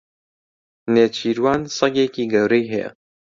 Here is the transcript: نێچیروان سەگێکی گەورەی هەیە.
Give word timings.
نێچیروان 0.93 1.61
سەگێکی 1.77 2.29
گەورەی 2.33 2.65
هەیە. 2.73 2.89